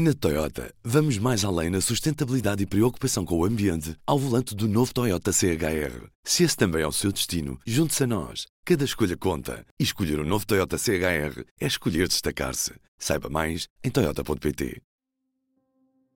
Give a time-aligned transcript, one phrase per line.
[0.00, 4.68] Na Toyota, vamos mais além na sustentabilidade e preocupação com o ambiente ao volante do
[4.68, 6.06] novo Toyota CHR.
[6.22, 8.46] Se esse também é o seu destino, junte-se a nós.
[8.64, 9.66] Cada escolha conta.
[9.76, 12.74] E escolher o um novo Toyota CHR é escolher destacar-se.
[12.96, 14.80] Saiba mais em Toyota.pt.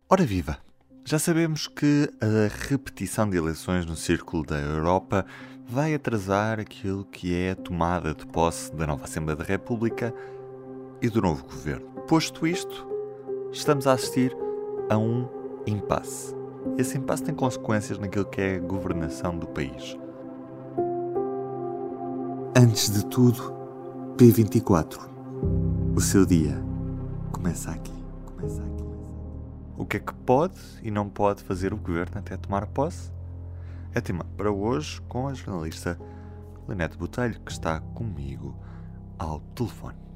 [0.08, 0.60] Ora viva!
[1.04, 5.26] Já sabemos que a repetição de eleições no Círculo da Europa
[5.66, 10.14] vai atrasar aquilo que é a tomada de posse da nova Assembleia da República
[11.02, 11.90] e do novo governo.
[12.06, 12.91] Posto isto,
[13.52, 14.34] estamos a assistir
[14.88, 15.28] a um
[15.66, 16.34] impasse.
[16.78, 19.96] Esse impasse tem consequências naquilo que é a governação do país.
[22.56, 23.54] Antes de tudo,
[24.16, 24.98] P24.
[25.94, 26.62] O seu dia
[27.30, 27.92] começa aqui.
[28.24, 28.84] Começa aqui.
[29.76, 33.12] O que é que pode e não pode fazer o governo até tomar posse?
[33.94, 35.98] É tema para hoje com a jornalista
[36.66, 38.56] Lenete Botelho, que está comigo
[39.18, 40.11] ao telefone.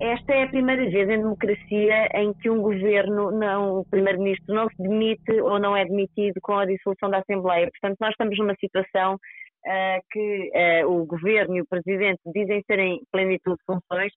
[0.00, 4.66] Esta é a primeira vez em democracia em que um governo, não, o primeiro-ministro, não
[4.70, 7.70] se demite ou não é demitido com a dissolução da Assembleia.
[7.70, 13.02] Portanto, nós estamos numa situação uh, que uh, o governo e o presidente dizem serem
[13.12, 14.10] plenitude de funções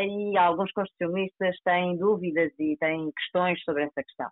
[0.00, 4.28] e alguns constitucionalistas têm dúvidas e têm questões sobre essa questão.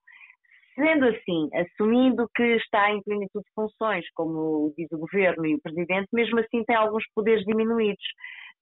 [0.75, 5.61] Sendo assim, assumindo que está em plenitude de funções, como diz o governo e o
[5.62, 8.05] presidente, mesmo assim tem alguns poderes diminuídos.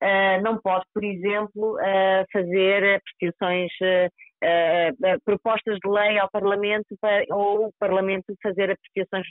[0.02, 7.24] Uh, não pode, por exemplo, uh, fazer apreciações, uh, propostas de lei ao Parlamento para,
[7.30, 9.26] ou o Parlamento fazer apreciações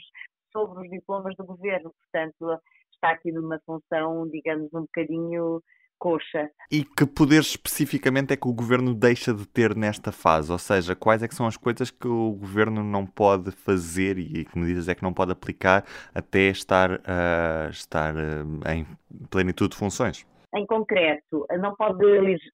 [0.52, 1.92] sobre os diplomas do governo.
[2.12, 2.60] Portanto,
[2.92, 5.62] está aqui numa função, digamos, um bocadinho
[5.98, 6.50] coxa.
[6.70, 10.50] E que poderes especificamente é que o governo deixa de ter nesta fase?
[10.50, 14.44] Ou seja, quais é que são as coisas que o governo não pode fazer e
[14.44, 18.86] que medidas é que não pode aplicar até estar, uh, estar uh, em
[19.28, 20.24] plenitude de funções?
[20.54, 22.02] Em concreto, não pode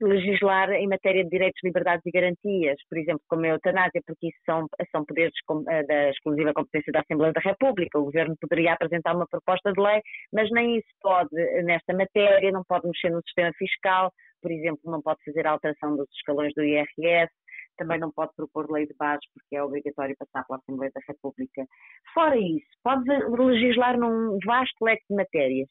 [0.01, 4.39] legislar em matéria de direitos, liberdades e garantias, por exemplo, como a eutanásia, porque isso
[4.45, 5.33] são, são poderes
[5.69, 7.99] eh, da exclusiva competência da Assembleia da República.
[7.99, 10.01] O Governo poderia apresentar uma proposta de lei,
[10.33, 14.13] mas nem isso pode nesta matéria, não pode mexer no sistema fiscal,
[14.43, 17.33] por exemplo, não pode fazer alteração dos escalões do IRS,
[17.77, 21.67] também não pode propor lei de bases porque é obrigatório passar pela Assembleia da República.
[22.13, 25.69] Fora isso, pode legislar num vasto leque de matérias.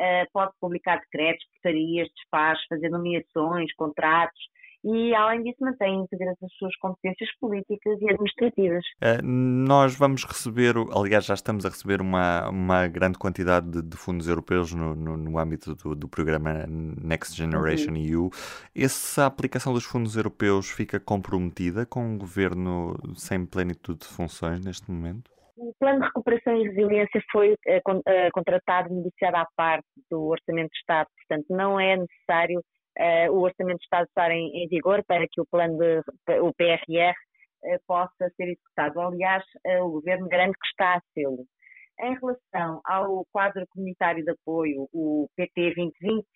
[0.00, 4.40] Uh, pode publicar decretos, portarias, despachos, fazer nomeações, contratos,
[4.82, 8.82] e, além disso, mantém íntegras as suas competências políticas e administrativas.
[9.02, 13.96] Uh, nós vamos receber, aliás, já estamos a receber uma, uma grande quantidade de, de
[13.96, 18.06] fundos europeus no, no, no âmbito do, do, programa Next Generation uhum.
[18.06, 18.30] EU.
[18.74, 24.90] Essa aplicação dos fundos europeus fica comprometida com um governo sem plenitude de funções neste
[24.90, 25.30] momento?
[25.60, 30.78] O plano de recuperação e resiliência foi uh, contratado negociado à parte do Orçamento de
[30.78, 35.26] Estado, portanto, não é necessário uh, o Orçamento de Estado estar em, em, vigor para
[35.30, 36.00] que o plano de,
[36.40, 39.02] o PRR uh, possa ser executado.
[39.02, 39.44] Aliás,
[39.82, 41.44] o Governo garante que está a sê-lo.
[42.00, 46.26] Em relação ao quadro comunitário de apoio, o PT 2020,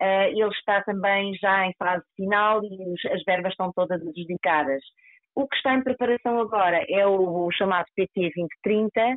[0.00, 4.82] ele está também já em fase final e os, as verbas estão todas adjudicadas.
[5.36, 9.16] O que está em preparação agora é o, o chamado PT 2030, eh,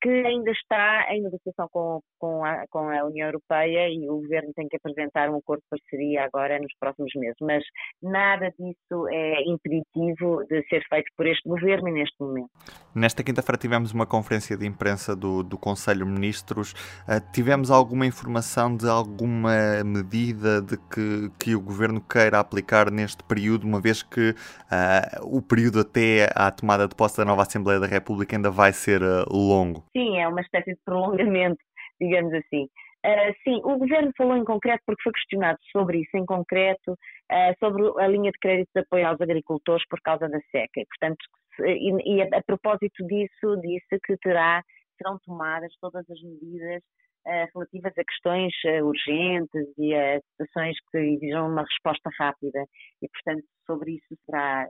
[0.00, 4.52] que ainda está em negociação com, com, a, com a União Europeia e o Governo
[4.54, 7.36] tem que apresentar um acordo de parceria agora nos próximos meses.
[7.40, 7.62] Mas
[8.02, 12.50] nada disso é impeditivo de ser feito por este Governo neste momento.
[12.94, 16.72] Nesta quinta-feira tivemos uma conferência de imprensa do, do Conselho de Ministros.
[16.72, 23.22] Uh, tivemos alguma informação de alguma medida de que, que o Governo queira aplicar neste
[23.24, 27.78] período, uma vez que uh, o período até à tomada de posse da nova Assembleia
[27.78, 29.24] da República ainda vai ser uh,
[29.96, 31.62] Sim, é uma espécie de prolongamento,
[32.00, 32.68] digamos assim.
[33.04, 37.54] Uh, sim, o Governo falou em concreto, porque foi questionado sobre isso em concreto, uh,
[37.58, 40.80] sobre a linha de crédito de apoio aos agricultores por causa da seca.
[40.80, 41.18] E, portanto,
[41.60, 44.62] e, e a, a, propósito disso, disse que terá,
[44.98, 46.82] serão tomadas todas as medidas
[47.26, 48.52] uh, relativas a questões
[48.84, 52.66] urgentes e a situações que exijam uma resposta rápida.
[53.00, 54.68] E, portanto, sobre isso será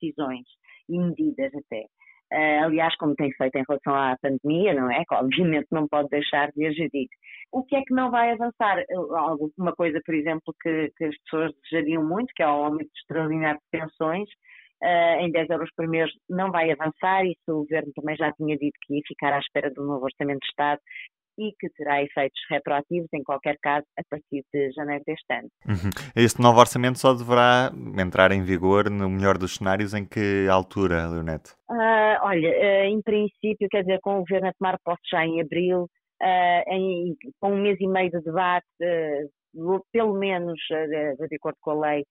[0.00, 0.46] decisões
[0.88, 1.86] e medidas até.
[2.32, 5.04] Uh, aliás, como tem feito em relação à pandemia, não é?
[5.08, 6.90] Que obviamente não pode deixar de agir.
[7.52, 8.82] O que é que não vai avançar?
[9.56, 13.60] Uma coisa, por exemplo, que, que as pessoas desejariam muito, que é o aumento extraordinário
[13.60, 14.28] de pensões,
[14.82, 18.56] uh, em 10 euros por mês não vai avançar, isso o Governo também já tinha
[18.56, 20.80] dito que ia ficar à espera do novo Orçamento de Estado
[21.38, 25.48] e que terá efeitos retroativos, em qualquer caso, a partir de janeiro deste ano.
[25.66, 25.90] Uhum.
[26.14, 31.08] Este novo orçamento só deverá entrar em vigor no melhor dos cenários em que altura,
[31.08, 31.52] Leonete?
[31.70, 35.40] Uh, olha, uh, em princípio, quer dizer, com o Governo a tomar posse já em
[35.40, 35.82] abril,
[36.22, 38.66] uh, em, com um mês e meio de debate,
[39.92, 42.04] pelo menos, de acordo com a lei,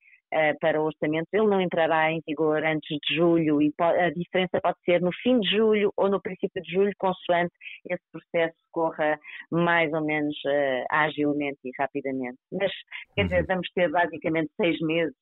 [0.60, 4.78] para o orçamento, ele não entrará em vigor antes de julho e a diferença pode
[4.84, 7.54] ser no fim de julho ou no princípio de julho, consoante
[7.90, 9.18] esse processo corra
[9.52, 12.38] mais ou menos uh, agilmente e rapidamente.
[12.52, 12.72] Mas,
[13.16, 13.48] quer dizer, uhum.
[13.48, 15.16] vamos ter basicamente seis meses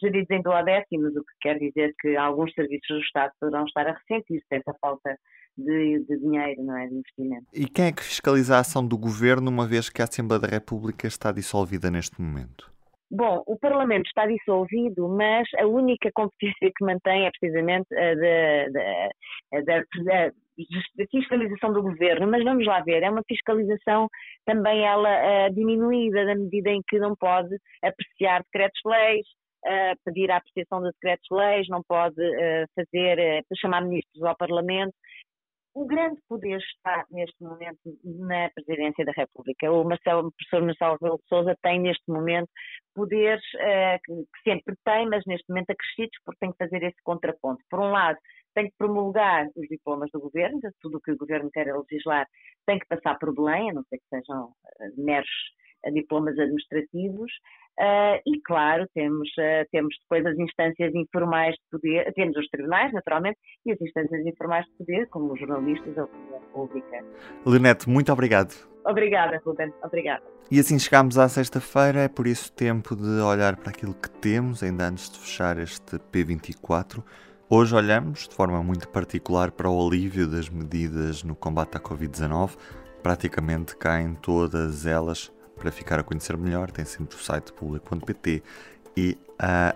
[0.00, 3.92] geridos em duodécimos, o que quer dizer que alguns serviços do Estado poderão estar a
[3.92, 5.16] ressentir-se dessa falta
[5.56, 6.86] de, de, dinheiro, não é?
[6.86, 7.46] De investimento.
[7.52, 10.48] E quem é que fiscaliza a ação do Governo, uma vez que a Assembleia da
[10.48, 12.73] República está dissolvida neste momento?
[13.16, 18.14] Bom, o Parlamento está dissolvido, mas a única competência que mantém é precisamente a
[19.62, 19.84] da,
[21.08, 22.26] fiscalização do governo.
[22.26, 24.08] Mas vamos lá ver, é uma fiscalização
[24.44, 29.24] também ela uh, diminuída, na medida em que não pode apreciar decretos-leis,
[29.64, 34.92] uh, pedir a apreciação de decretos-leis, não pode uh, fazer, chamar ministros ao Parlamento
[35.74, 39.70] o grande poder está neste momento na Presidência da República.
[39.72, 42.48] O, Marcelo, o professor Marcelo Rebelo de Sousa tem neste momento
[42.94, 47.02] poderes uh, que, que, sempre tem, mas neste momento acrescidos, porque tem que fazer esse
[47.02, 47.60] contraponto.
[47.68, 48.16] Por um lado,
[48.54, 52.26] tem que promulgar os diplomas do governo, tudo o que o governo quer legislar
[52.66, 55.28] tem que passar por Belém, a não ser que sejam uh, meros
[55.84, 57.32] uh, diplomas administrativos,
[57.78, 62.92] Uh, e claro, temos, uh, temos depois as instâncias informais de poder, temos os tribunais,
[62.92, 63.36] naturalmente,
[63.66, 67.04] e as instâncias informais de poder, como os jornalistas ou a pública.
[67.44, 68.54] Lenete, muito obrigado.
[68.86, 69.72] Obrigada, Ruben.
[69.82, 70.22] Obrigada.
[70.50, 74.62] E assim chegamos à sexta-feira, é por isso tempo de olhar para aquilo que temos,
[74.62, 77.02] ainda antes de fechar este P24.
[77.48, 82.56] Hoje olhamos de forma muito particular para o alívio das medidas no combate à Covid-19.
[83.02, 88.42] Praticamente caem todas elas para ficar a conhecer melhor, tem sempre o site público.pt
[88.96, 89.74] e a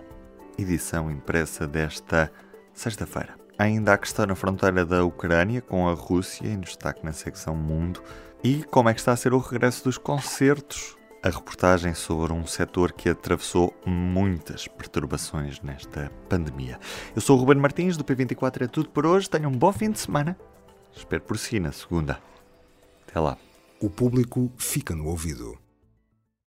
[0.57, 2.31] edição impressa desta
[2.73, 3.35] sexta-feira.
[3.57, 8.01] Ainda a questão na fronteira da Ucrânia com a Rússia, em destaque na secção Mundo,
[8.43, 10.97] e como é que está a ser o regresso dos concertos.
[11.21, 16.79] A reportagem sobre um setor que atravessou muitas perturbações nesta pandemia.
[17.13, 19.29] Eu sou o Ruben Martins, do P24 é tudo por hoje.
[19.29, 20.37] Tenham um bom fim de semana.
[20.95, 22.21] Espero por si na segunda.
[23.05, 23.37] Até lá.
[23.81, 25.57] O público fica no ouvido.